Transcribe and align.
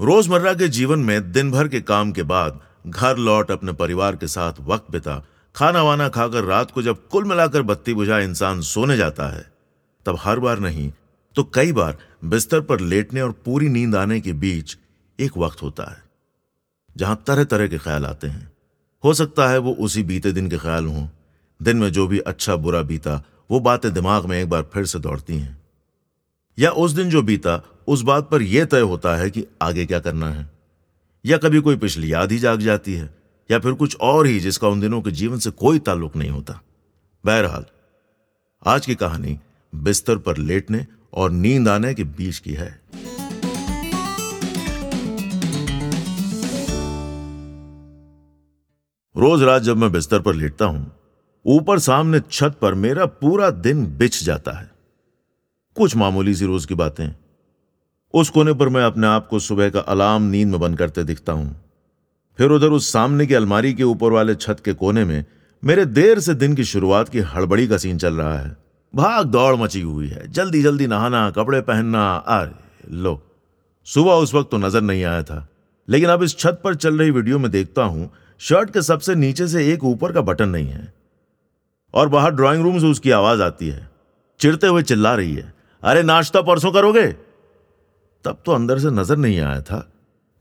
रोज़मर्रा 0.00 0.52
के 0.54 0.66
जीवन 0.68 0.98
में 0.98 1.32
दिन 1.32 1.50
भर 1.50 1.68
के 1.68 1.80
काम 1.80 2.10
के 2.12 2.22
बाद 2.22 2.60
घर 2.86 3.16
लौट 3.16 3.50
अपने 3.50 3.72
परिवार 3.72 4.16
के 4.16 4.26
साथ 4.26 4.54
वक्त 4.60 4.90
बिता 4.90 5.16
खाना 5.54 5.82
वाना 5.82 6.08
खाकर 6.08 6.44
रात 6.44 6.70
को 6.70 6.82
जब 6.82 7.06
कुल 7.08 7.24
मिलाकर 7.24 7.62
बत्ती 7.62 7.94
बुझा 7.94 8.18
इंसान 8.18 8.60
सोने 8.60 8.96
जाता 8.96 9.28
है, 9.28 9.44
तब 10.06 10.16
हर 10.20 10.38
बार 10.38 10.58
नहीं 10.58 10.90
तो 11.36 11.44
कई 11.44 11.72
बार 11.72 11.98
बिस्तर 12.24 12.60
पर 12.60 12.80
लेटने 12.82 13.20
और 13.20 13.32
पूरी 13.44 13.68
नींद 13.68 13.96
आने 13.96 14.20
के 14.20 14.32
बीच 14.34 14.76
एक 15.18 15.36
वक्त 15.38 15.62
होता 15.62 15.90
है, 15.90 16.02
जहाँ 16.96 17.22
तरह 17.26 17.44
तरह 17.44 17.68
के 17.68 17.78
ख्याल 17.78 18.06
आते 18.06 18.26
हैं। 18.26 18.52
हो 19.04 19.14
सकता 19.14 19.48
है 19.48 19.58
वो 19.58 19.72
उसी 19.80 20.02
बीते 20.02 20.32
दिन 20.32 20.48
के 20.50 20.58
ख्याल 20.58 20.86
हों, 20.86 21.06
दिन 21.60 21.76
में 21.76 21.90
जो 21.92 22.06
भी 22.06 22.18
अच्छा 22.20 22.56
बुरा 22.56 22.82
बीता, 22.82 23.22
वो 23.50 23.60
बातें 23.60 23.92
दिमाग 23.94 24.26
में 24.26 24.40
एक 24.40 24.48
बार 24.48 24.70
फिर 24.74 24.86
से 24.86 24.98
दौड़ती 24.98 25.38
हैं। 25.38 25.62
या 26.58 26.70
उस 26.72 26.92
दिन 26.92 27.10
जो 27.10 27.22
बीता 27.22 27.56
उस 27.88 28.02
बात 28.02 28.28
पर 28.30 28.42
यह 28.42 28.64
तय 28.64 28.80
होता 28.80 29.16
है 29.16 29.30
कि 29.30 29.44
आगे 29.62 29.86
क्या 29.86 29.98
करना 30.00 30.30
है। 30.30 30.50
या 31.24 31.38
कभी 31.38 31.60
कोई 31.60 31.76
पिछली 31.76 32.12
याद 32.12 32.32
ही 32.32 32.38
जाग 32.38 32.60
जाती 32.60 32.94
है, 32.94 33.14
या 33.50 33.58
फिर 33.58 33.72
कुछ 33.72 33.96
और 33.96 34.26
ही 34.26 34.40
जिसका 34.40 34.68
उन 34.68 34.80
दिनों 34.80 35.02
के 35.02 35.10
जीवन 35.10 35.38
से 35.38 35.50
कोई 35.50 35.78
ताल्लुक 35.78 36.16
नहीं 36.16 36.30
होता। 36.30 36.60
बहरहाल, 37.24 37.64
आज 38.66 38.86
की 38.86 38.94
कहानी 38.94 39.38
बिस्तर 39.74 40.18
पर 40.18 40.36
लेटने 40.36 40.86
और 41.12 41.30
नींद 41.30 41.68
आने 41.68 41.94
के 41.94 42.04
बीच 42.04 42.38
की 42.38 42.52
है। 42.52 42.68
रोज 49.16 49.42
रात 49.42 49.62
जब 49.62 49.76
मैं 49.76 49.92
बिस्तर 49.92 50.20
पर 50.20 50.34
लेटता 50.34 50.64
हूँ, 50.64 50.92
ऊपर 51.44 51.78
सामने 51.78 52.20
छत 52.20 52.56
पर 52.62 52.74
मेरा 52.74 53.06
पूरा 53.06 53.50
दिन 53.50 53.86
बिछ 53.96 54.22
जाता 54.24 54.52
है। 54.52 54.70
कुछ 55.76 55.96
मामूली 55.96 56.34
सी 56.34 56.46
रोज 56.46 56.64
की 56.64 56.74
बातें 56.74 57.23
उस 58.14 58.30
कोने 58.30 58.52
पर 58.52 58.68
मैं 58.68 58.82
अपने 58.82 59.06
आप 59.06 59.26
को 59.26 59.38
सुबह 59.38 59.70
का 59.70 59.80
अलार्म 59.80 60.22
नींद 60.22 60.48
में 60.48 60.60
बंद 60.60 60.78
करते 60.78 61.04
दिखता 61.04 61.32
हूँ। 61.32 61.64
फिर 62.38 62.50
उधर 62.50 62.66
उस 62.66 62.92
सामने 62.92 63.26
की 63.26 63.34
अलमारी 63.34 63.74
के 63.74 63.82
ऊपर 63.82 64.10
वाले 64.10 64.34
छत 64.34 64.56
के 64.64 64.72
कोने 64.72 65.04
में 65.04 65.24
मेरे 65.64 65.84
देर 65.84 66.20
से 66.20 66.34
दिन 66.34 66.54
की 66.54 66.64
शुरुआत 66.64 67.08
की 67.08 67.18
हड़बड़ी 67.18 67.68
का 67.68 67.76
सीन 67.76 67.98
चल 67.98 68.14
रहा 68.14 68.38
है। 68.38 68.56
भाग 68.94 69.26
दौड़ 69.26 69.56
मची 69.56 69.80
हुई 69.80 70.08
है। 70.08 70.32
जल्दी 70.32 70.62
जल्दी 70.62 70.86
नहाना, 70.86 71.30
कपड़े 71.30 71.60
पहनना, 71.60 72.16
अरे 72.16 72.96
लो। 72.96 73.22
सुबह 73.84 74.12
उस 74.12 74.34
वक्त 74.34 74.50
तो 74.50 74.56
नज़र 74.56 74.80
नहीं 74.80 75.04
आया 75.04 75.22
था। 75.22 75.48
लेकिन 75.88 76.08
अब 76.08 76.22
इस 76.22 76.38
छत 76.38 76.60
पर 76.64 76.74
चल 76.74 76.98
रही 76.98 77.10
वीडियो 77.10 77.38
में 77.38 77.50
देखता 77.50 77.82
हूँ, 77.82 78.10
शर्ट 78.38 78.70
के 78.70 78.82
सबसे 78.82 79.14
नीचे 79.14 79.48
से 79.48 79.72
एक 79.72 79.84
ऊपर 79.84 80.12
का 80.12 80.20
बटन 80.20 80.48
नहीं 80.48 80.68
है। 80.68 80.94
और 81.94 82.08
बाहर 82.08 82.30
ड्राइंग 82.30 82.62
रूम 82.62 82.78
से 82.78 82.86
उसकी 82.86 83.10
आवाज़ 83.10 83.42
आती 83.42 83.68
है। 83.68 83.90
चिड़ते 84.40 84.66
हुए 84.66 84.82
चिल्ला 84.82 85.14
रही 85.14 85.34
है। 85.34 85.54
अरे 85.82 86.02
नाश्ता 86.02 86.42
परसों 86.42 86.72
करोगे? 86.72 87.23
तब 88.24 88.42
तो 88.46 88.52
अंदर 88.52 88.78
से 88.78 88.90
नज़र 88.90 89.16
नहीं 89.16 89.40
आया 89.40 89.60
था, 89.60 89.92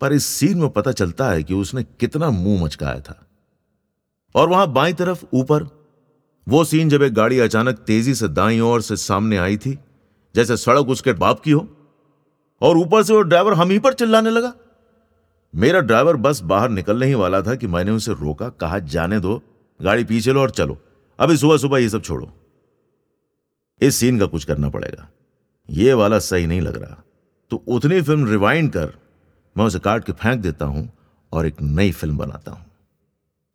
पर 0.01 0.13
इस 0.13 0.25
सीन 0.25 0.57
में 0.57 0.69
पता 0.69 0.91
चलता 0.91 1.29
है 1.29 1.43
कि 1.43 1.53
उसने 1.53 1.83
कितना 1.83 2.29
मुँह 2.29 2.63
मचकाया 2.63 2.99
था। 2.99 3.27
और 4.35 4.49
वहाँ 4.49 4.71
बाई 4.73 4.93
तरफ़ 4.93 5.25
ऊपर, 5.33 5.63
वो 6.47 6.63
सीन 6.63 6.89
जब 6.89 7.01
एक 7.01 7.13
गाड़ी 7.13 7.39
अचानक 7.39 7.75
तेज़ी 7.77 8.15
से 8.15 8.27
दाई 8.27 8.59
ओर 8.59 8.81
से 8.81 8.95
सामने 8.95 9.37
आई 9.37 9.57
थी, 9.57 9.79
जैसे 10.35 10.57
सड़क 10.57 10.89
उसके 10.89 11.13
बाप 11.13 11.39
की 11.39 11.51
हो, 11.51 11.67
और 12.61 12.77
ऊपर 12.77 13.03
से 13.03 13.13
वो 13.13 13.21
ड्राइवर 13.21 13.53
हम 13.53 13.69
ही 13.69 13.79
पर 13.79 13.93
चिल्लाने 13.93 14.29
लगा। 14.29 14.53
मेरा 15.55 15.79
ड्राइवर 15.79 16.15
बस 16.15 16.41
बाहर 16.41 16.69
निकलने 16.69 17.05
ही 17.05 17.13
वाला 17.13 17.41
था 17.41 17.55
कि 17.55 17.67
मैंने 17.67 17.91
उसे 17.91 18.11
रोका, 18.11 18.49
कहा, 18.49 18.79
जाने 18.79 19.19
दो, 19.19 19.41
गाड़ी 19.81 20.03
पीछे 20.03 20.33
लो 20.33 20.41
और 20.41 20.49
चलो। 20.49 20.77
अभी 21.19 21.37
सुबह 21.37 21.57
सुबह 21.57 21.77
ये 21.77 21.89
सब 21.89 22.01
छोड़ो। 22.01 22.31
इस 23.81 23.95
सीन 23.95 24.19
का 24.19 24.25
कुछ 24.25 24.43
करना 24.43 24.69
पड़ेगा। 24.69 25.09
ये 25.69 25.93
वाला 25.93 26.19
सही 26.19 26.47
नहीं 26.47 26.61
लग 26.61 26.75
रहा। 26.75 27.02
तो 27.53 27.63
उतनी 27.67 28.01
फ़िल्म 28.01 28.29
रिवाइंड 28.29 28.71
कर 28.71 28.93
मैं 29.55 29.65
उसे 29.65 29.79
काट 29.79 30.03
के 30.03 30.11
फेंक 30.11 30.39
देता 30.41 30.65
हूँ 30.65 30.87
और 31.31 31.45
एक 31.47 31.61
नई 31.61 31.91
फ़िल्म 31.91 32.17
बनाता 32.17 32.51
हूँ। 32.51 32.65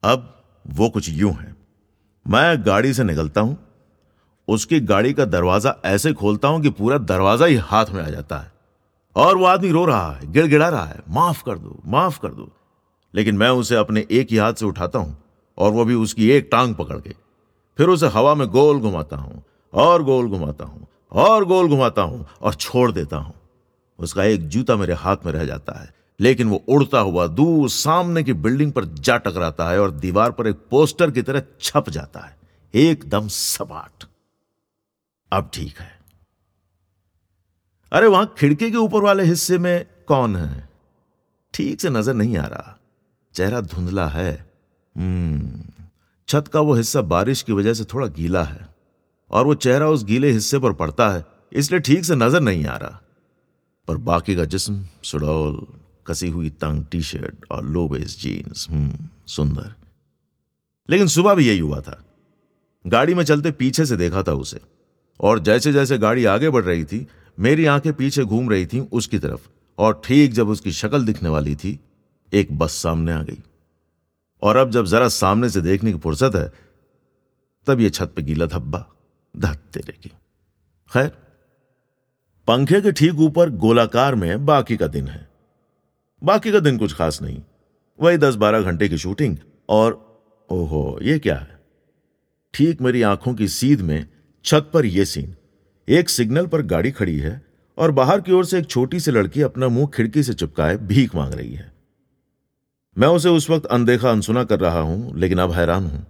अब 0.02 0.44
वो 0.66 0.88
कुछ 0.88 1.08
यूँ 1.08 1.32
है। 1.32 1.54
मैं 2.26 2.66
गाड़ी 2.66 2.92
से 2.94 3.04
निकलता 3.04 3.40
हूँ, 3.40 3.56
उसकी 4.48 4.80
गाड़ी 4.80 5.12
का 5.12 5.24
दरवाज़ा 5.24 5.74
ऐसे 5.84 6.12
खोलता 6.12 6.48
हूँ 6.48 6.60
कि 6.62 6.70
पूरा 6.70 6.98
दरवाज़ा 6.98 7.46
ही 7.46 7.56
हाथ 7.56 7.86
में 7.86 8.02
आ 8.02 8.08
जाता 8.08 8.38
है। 8.38 8.52
और 9.16 9.36
वो 9.36 9.44
आदमी 9.44 9.70
रो 9.70 9.84
रहा 9.84 10.12
है, 10.12 10.32
गिड़गिड़ा 10.32 10.68
रहा 10.68 10.84
है, 10.84 11.00
माफ़ 11.08 11.42
कर 11.42 11.58
दो, 11.58 11.80
माफ़ 11.86 12.20
कर 12.20 12.28
दो। 12.28 12.48
लेकिन 13.14 13.36
मैं 13.36 13.48
उसे 13.48 13.76
अपने 13.76 14.06
एक 14.10 14.30
ही 14.30 14.36
हाथ 14.36 14.52
से 14.52 14.66
उठाता 14.66 14.98
हूँ 14.98 15.16
और 15.58 15.72
वो 15.72 15.84
भी 15.84 15.94
उसकी 15.94 16.30
एक 16.30 16.48
टांग 16.52 16.74
पकड़ 16.74 17.00
के। 17.00 17.14
फिर 17.78 17.88
उसे 17.88 18.06
हवा 18.06 18.34
में 18.34 18.48
गोल 18.48 18.80
घुमाता 18.80 19.16
हूँ, 19.16 19.42
और 19.74 20.02
गोल 20.02 20.28
घुमाता 20.28 20.64
हूँ, 20.64 20.86
और 21.12 21.44
गोल 21.44 21.68
घुमाता 21.68 22.02
हूँ, 22.02 22.26
और 22.42 22.54
छोड़ 22.54 22.92
देता 22.92 23.16
हूँ। 23.16 23.34
उसका 23.98 24.24
एक 24.24 24.48
जूता 24.48 24.76
मेरे 24.76 24.94
हाथ 24.94 25.16
में 25.26 25.32
रह 25.32 25.44
जाता 25.44 25.78
है। 25.80 25.92
लेकिन 26.20 26.48
वो 26.48 26.62
उड़ता 26.68 26.98
हुआ 26.98 27.26
दूर 27.26 27.68
सामने 27.68 28.22
की 28.22 28.32
बिल्डिंग 28.32 28.72
पर 28.72 28.84
जा 28.84 29.16
टकराता 29.16 29.68
है 29.70 29.80
और 29.80 29.90
दीवार 29.90 30.30
पर 30.30 30.46
एक 30.46 30.56
पोस्टर 30.70 31.10
की 31.10 31.22
तरह 31.22 31.42
छप 31.60 31.90
जाता 31.90 32.20
है। 32.20 32.36
एकदम 32.74 33.28
सपाट। 33.28 34.04
अब 35.32 35.50
ठीक 35.54 35.78
है। 35.78 35.90
अरे 37.92 38.06
वहाँ 38.06 38.34
खिड़की 38.38 38.70
के 38.70 38.76
ऊपर 38.76 39.02
वाले 39.02 39.24
हिस्से 39.24 39.58
में 39.58 39.86
कौन 40.08 40.36
है? 40.36 40.68
ठीक 41.54 41.80
से 41.80 41.90
नज़र 41.90 42.14
नहीं 42.14 42.36
आ 42.36 42.46
रहा। 42.46 42.76
चेहरा 43.34 43.60
धुंधला 43.60 44.06
है। 44.06 44.32
हम्म 44.96 45.62
छत 46.28 46.48
का 46.48 46.60
वो 46.60 46.74
हिस्सा 46.74 47.00
बारिश 47.02 47.42
की 47.42 47.52
वजह 47.52 47.74
से 47.74 47.84
थोड़ा 47.84 48.06
गीला 48.06 48.42
है। 48.44 48.68
और 49.30 49.46
वो 49.46 49.54
चेहरा 49.54 49.88
उस 49.88 50.04
गीले 50.04 50.30
हिस्से 50.30 50.58
पर 50.58 50.72
पड़ता 50.72 51.08
है, 51.08 51.24
इसलिए 51.52 51.80
ठीक 51.80 52.04
से 52.04 52.16
नज़र 52.16 52.40
नहीं 52.40 52.66
आ 52.66 52.76
रहा। 52.76 53.00
पर 53.88 53.96
बाकी 53.96 54.36
का 54.36 54.44
जिस्म, 54.44 54.86
सुडौल, 55.04 55.66
कसी 56.06 56.28
हुई 56.28 56.50
तंग 56.50 56.84
टी 56.90 57.02
शर्ट 57.02 57.46
और 57.50 57.64
लो 57.64 57.88
बेस 57.88 58.20
जीन्स 58.20 58.70
हम्म 58.70 59.08
सुंदर। 59.26 59.74
लेकिन 60.90 61.06
सुबह 61.06 61.34
भी 61.34 61.48
यही 61.48 61.58
हुआ 61.58 61.80
था। 61.80 62.04
गाड़ी 62.86 63.14
में 63.14 63.24
चलते 63.24 63.50
पीछे 63.50 63.86
से 63.86 63.96
देखा 63.96 64.22
था 64.22 64.32
उसे। 64.32 64.60
और 65.20 65.38
जैसे 65.38 65.72
जैसे 65.72 65.98
गाड़ी 65.98 66.24
आगे 66.24 66.50
बढ़ 66.50 66.64
रही 66.64 66.84
थी, 66.84 67.06
मेरी 67.40 67.66
आँखें 67.66 67.92
पीछे 67.92 68.24
घूम 68.24 68.50
रही 68.50 68.66
थी 68.66 68.80
उसकी 68.80 69.18
तरफ़। 69.18 69.48
और 69.78 70.02
ठीक 70.04 70.32
जब 70.32 70.48
उसकी 70.48 70.72
शक्ल 70.72 71.04
दिखने 71.04 71.28
वाली 71.28 71.56
थी, 71.56 71.80
एक 72.32 72.58
बस 72.58 72.70
सामने 72.70 73.12
आ 73.12 73.22
गई। 73.22 73.38
और 74.42 74.56
अब 74.56 74.70
जब 74.70 74.84
जरा 74.84 75.08
सामने 75.08 75.48
से 75.48 75.60
देखने 75.60 75.92
की 75.92 75.98
फुर्सत 75.98 76.32
है, 76.34 76.52
तब 77.66 77.80
ये 77.80 77.90
छत 77.90 78.12
पे 78.16 78.22
गीला 78.22 78.46
धब्बा। 78.46 78.86
धत 79.36 79.62
तेरे 79.74 79.92
की। 80.02 80.08
खैर 80.92 81.27
पंखे 82.48 82.80
के 82.80 82.92
ठीक 82.92 83.14
ऊपर 83.14 83.50
गोलाकार 83.50 84.14
में 84.14 84.46
बाकी 84.46 84.76
का 84.76 84.86
दिन 84.86 85.08
है। 85.08 85.28
बाकी 86.22 86.52
का 86.52 86.60
दिन 86.60 86.78
कुछ 86.78 86.94
खास 86.94 87.22
नहीं। 87.22 87.42
वही 88.00 88.18
दस 88.18 88.34
बारह 88.34 88.60
घंटे 88.60 88.88
की 88.88 88.98
शूटिंग 88.98 89.36
और 89.68 89.92
ओहो, 90.50 90.98
ये 91.02 91.18
क्या 91.18 91.36
है? 91.36 91.58
ठीक 92.54 92.80
मेरी 92.80 93.02
आँखों 93.02 93.34
की 93.34 93.48
सीध 93.48 93.80
में 93.80 94.06
छत 94.44 94.70
पर 94.74 94.86
यह 94.86 95.04
सीन। 95.04 95.34
एक 95.88 96.08
सिग्नल 96.08 96.46
पर 96.46 96.62
गाड़ी 96.62 96.90
खड़ी 96.90 97.18
है 97.18 97.42
और 97.78 97.90
बाहर 97.90 98.20
की 98.20 98.32
ओर 98.32 98.44
से 98.44 98.58
एक 98.58 98.66
छोटी 98.66 99.00
सी 99.00 99.10
लड़की 99.10 99.42
अपना 99.42 99.68
मुँह 99.68 99.90
खिड़की 99.94 100.22
से 100.22 100.34
चिपकाए 100.34 100.76
भीख 100.76 101.14
मांग 101.14 101.34
रही 101.34 101.54
है। 101.54 101.72
मैं 102.96 103.08
उसे 103.08 103.28
उस 103.28 103.50
वक्त 103.50 103.66
अनदेखा 103.66 104.10
अनसुना 104.10 104.44
कर 104.44 104.60
रहा 104.60 104.80
हूँ, 104.80 105.18
लेकिन 105.18 105.38
अब 105.38 105.52
हैरान 105.52 105.86
हूँ। 105.86 106.06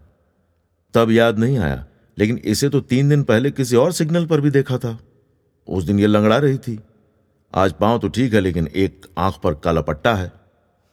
तब 0.94 1.10
याद 1.10 1.38
नहीं 1.38 1.58
आया, 1.58 1.86
लेकिन 2.18 2.38
इसे 2.38 2.68
तो 2.68 2.80
तीन 2.80 3.08
दिन 3.08 3.22
पहले 3.22 3.50
किसी 3.50 3.76
और 3.76 3.92
सिग्नल 3.92 4.26
पर 4.26 4.40
भी 4.40 4.50
देखा 4.50 4.78
था। 4.78 4.98
उस 5.68 5.84
दिन 5.84 5.98
ये 6.00 6.06
लंगड़ा 6.06 6.38
रही 6.38 6.58
थी। 6.58 6.78
आज 7.54 7.72
पाँव 7.72 7.98
तो 7.98 8.08
ठीक 8.08 8.34
है, 8.34 8.40
लेकिन 8.40 8.66
एक 8.66 9.06
आँख 9.18 9.38
पर 9.42 9.54
काला 9.54 9.80
पट्टा 9.80 10.14
है। 10.14 10.32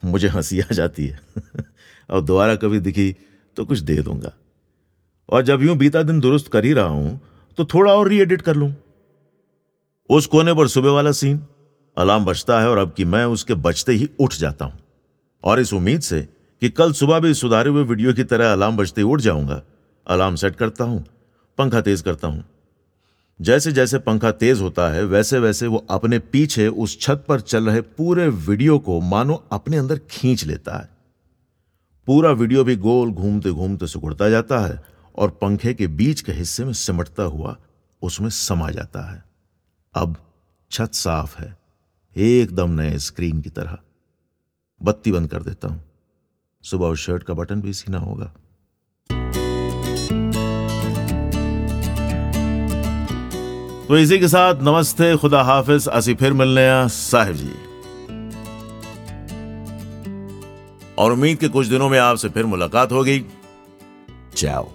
मुझे 0.04 0.28
हँसी 0.28 0.60
आ 0.60 0.74
जाती 0.74 1.06
है। 1.08 1.20
और 2.10 2.22
दोबारा 2.22 2.56
कभी 2.56 2.80
दिखी 2.80 3.16
तो 3.58 3.66
कुछ 3.66 3.80
दे 3.80 3.96
दूँगा। 4.02 4.32
और 5.30 5.42
जब 5.42 5.64
यूँ 5.64 5.76
बीता 5.78 6.04
दिन 6.04 6.20
दुरुस्त 6.20 6.48
कर 6.48 6.66
ही 6.66 6.74
रहा 6.74 6.86
हूँ 6.86 7.20
तो 7.58 7.66
थोड़ा 7.66 7.94
और 7.94 8.08
रीएडिट 8.08 8.42
कर 8.42 8.56
लूँ। 8.56 8.74
उस 10.10 10.26
कोने 10.28 10.54
पर 10.54 10.68
सुबह 10.68 10.92
वाला 10.92 11.12
सीन 11.12 11.42
अलार्म 11.98 12.26
बजता 12.26 12.60
है 12.62 12.70
और 12.70 12.78
अब 12.78 12.94
कि 12.94 13.06
मैं 13.06 13.24
उसके 13.26 13.54
बचते 13.56 13.92
ही 13.92 14.10
उठ 14.20 14.34
जाता 14.34 14.66
हूँ। 14.66 14.80
और 15.44 15.60
इस 15.60 15.74
उम्मीद 15.74 16.02
से 16.02 16.22
कि 16.62 16.70
कल 16.70 16.92
सुबह 16.94 17.20
भी 17.20 17.34
सुधारे 17.34 17.70
हुए 17.70 17.84
वीडियो 17.84 18.14
की 18.14 18.24
तरह 18.24 18.52
अलार्म 18.54 18.78
बजते 18.78 19.02
उठ 19.02 19.22
जाऊँगा। 19.22 19.62
अलार्म 20.08 20.36
सेट 20.36 20.56
करता 20.56 20.84
हूँ, 20.84 21.04
पंखा 21.58 21.82
तेज 21.82 22.02
करता 22.02 22.28
हूँ 22.28 22.44
जैसे 23.40 23.72
जैसे 23.72 23.98
पंखा 24.00 24.32
तेज 24.32 24.62
होता 24.62 24.88
है, 24.90 25.04
वैसे 25.04 25.40
वैसे 25.40 25.68
वो 25.68 25.78
अपने 25.90 26.20
पीछे 26.20 26.68
उस 26.68 27.00
छत 27.02 27.26
पर 27.28 27.42
चल 27.42 27.70
रहे 27.70 27.82
पूरे 27.82 28.28
वीडियो 28.28 28.78
को, 28.80 29.00
मानो 29.02 29.44
अपने 29.52 29.78
अंदर 29.78 30.00
खींच 30.10 30.44
लेता 30.44 30.78
है। 30.78 30.90
पूरा 32.08 32.32
वीडियो 32.32 32.64
भी 32.64 32.76
गोल 32.76 33.12
घूमते 33.12 33.52
घूमते 33.52 33.88
सुकुड़ता 33.88 34.30
जाता 34.30 34.60
है 34.60 34.84
और 35.16 35.30
पंखे 35.30 35.74
के 35.74 35.88
बीच 35.88 36.22
के 36.22 36.32
हिस्से 36.32 36.66
में 36.66 36.74
सिमटता 36.74 37.24
हुआ 37.24 37.58
उसमें 38.02 38.30
समा 38.30 38.70
जाता 38.70 39.12
है। 39.12 39.24
अब 39.96 40.16
छत 40.72 40.94
साफ़ 40.94 41.38
है, 41.40 41.58
एकदम 42.16 42.72
नए 42.72 42.98
स्क्रीन 42.98 43.42
की 43.42 43.50
तरह। 43.50 43.78
बत्ती 44.82 45.12
बंद 45.12 45.30
कर 45.30 45.44
देता 45.44 45.68
हूँ। 45.68 45.84
सुबह 46.64 46.88
उस 46.88 47.06
शर्ट 47.06 47.24
का 47.24 47.34
बटन 47.34 47.62
भी 47.62 47.74
सीना 47.74 47.98
होगा। 47.98 48.34
तो 53.90 53.98
इसी 53.98 54.20
के 54.20 54.28
साथ 54.28 54.62
नमस्ते, 54.62 55.16
खुदा 55.18 55.42
हाफिज। 55.44 55.88
असी 55.88 56.14
फिर 56.14 56.34
मिलने 56.34 56.62
हैं 56.62 56.88
साहिब 56.88 57.36
जी। 57.36 57.52
और 60.98 61.12
उम्मीद 61.12 61.38
के 61.38 61.48
कुछ 61.48 61.68
दिनों 61.68 61.90
में 61.90 62.00
आपसे 62.00 62.30
फिर 62.30 62.46
मुलाकात 62.46 62.92
होगी। 62.92 63.26
चाओ 64.38 64.70